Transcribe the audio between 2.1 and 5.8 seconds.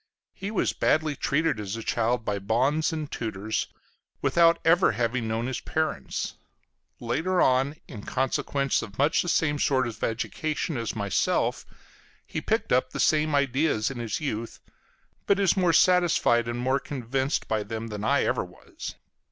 by bonnes and tutors, without ever having known his